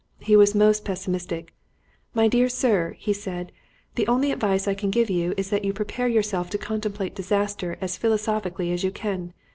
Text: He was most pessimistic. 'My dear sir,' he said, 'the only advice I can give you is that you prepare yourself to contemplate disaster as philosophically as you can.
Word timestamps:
He 0.21 0.35
was 0.35 0.55
most 0.55 0.83
pessimistic. 0.83 1.53
'My 2.15 2.27
dear 2.27 2.49
sir,' 2.49 2.95
he 2.97 3.13
said, 3.13 3.51
'the 3.93 4.07
only 4.07 4.31
advice 4.31 4.67
I 4.67 4.73
can 4.73 4.89
give 4.89 5.11
you 5.11 5.35
is 5.37 5.51
that 5.51 5.63
you 5.63 5.73
prepare 5.73 6.07
yourself 6.07 6.49
to 6.49 6.57
contemplate 6.57 7.13
disaster 7.13 7.77
as 7.81 7.97
philosophically 7.97 8.71
as 8.71 8.83
you 8.83 8.89
can. 8.89 9.31